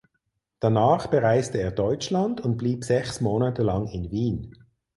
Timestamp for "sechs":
2.83-3.21